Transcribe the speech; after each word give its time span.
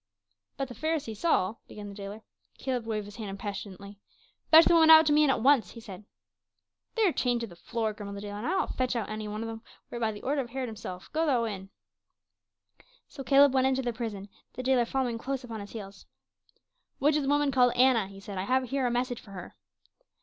"But 0.57 0.67
the 0.67 0.73
Pharisee 0.73 1.15
Saul" 1.15 1.61
began 1.67 1.87
the 1.89 1.93
jailer. 1.93 2.23
Caleb 2.57 2.87
waved 2.87 3.05
his 3.05 3.17
hand 3.17 3.29
impatiently. 3.29 3.99
"Fetch 4.49 4.65
the 4.65 4.73
woman 4.73 4.89
out 4.89 5.05
to 5.05 5.13
me 5.13 5.21
and 5.21 5.29
at 5.29 5.43
once," 5.43 5.73
he 5.73 5.79
said. 5.79 6.05
"They 6.95 7.05
are 7.07 7.11
chained 7.13 7.41
to 7.41 7.45
the 7.45 7.55
floor," 7.55 7.93
grumbled 7.93 8.17
the 8.17 8.21
jailer, 8.21 8.39
"and 8.39 8.47
I 8.47 8.49
will 8.53 8.61
not 8.61 8.73
fetch 8.73 8.95
out 8.95 9.09
any 9.11 9.27
one 9.27 9.43
of 9.43 9.47
them, 9.47 9.61
were 9.91 9.97
it 9.97 10.01
by 10.01 10.11
the 10.11 10.23
order 10.23 10.41
of 10.41 10.49
Herod 10.49 10.69
himself. 10.69 11.13
Go 11.13 11.27
thou 11.27 11.43
in." 11.43 11.69
So 13.07 13.23
Caleb 13.23 13.53
went 13.53 13.67
into 13.67 13.83
the 13.83 13.93
prison, 13.93 14.27
the 14.53 14.63
jailer 14.63 14.85
following 14.85 15.19
close 15.19 15.43
upon 15.43 15.59
his 15.59 15.73
heels. 15.73 16.07
"Which 16.97 17.15
is 17.15 17.21
the 17.21 17.29
woman 17.29 17.51
called 17.51 17.73
Anna?" 17.75 18.07
he 18.07 18.19
said. 18.19 18.39
"I 18.39 18.45
have 18.45 18.71
here 18.71 18.87
a 18.87 18.89
message 18.89 19.21
for 19.21 19.29
her." 19.33 19.55